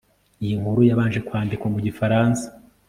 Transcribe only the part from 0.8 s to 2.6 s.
yabanje kwandikwa mu gifaransa